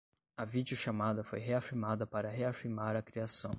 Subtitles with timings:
[0.35, 3.49] A videochamada foi reafirmada para reafirmar a criação